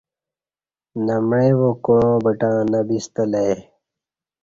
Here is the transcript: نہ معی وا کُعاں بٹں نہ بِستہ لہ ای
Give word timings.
نہ 1.05 1.15
معی 1.29 1.51
وا 1.59 1.69
کُعاں 1.83 2.15
بٹں 2.23 2.57
نہ 2.71 2.79
بِستہ 2.87 3.23
لہ 3.31 3.39
ای 3.47 3.55